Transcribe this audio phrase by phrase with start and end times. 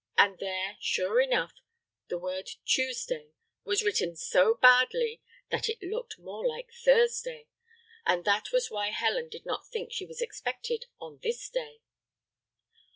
[0.17, 1.53] And there, sure enough,
[2.07, 7.45] the word "Tuesday" was written so badly that it looked more like "Thursday,"
[8.03, 11.81] and that was why Helen did not think she was expected on this day.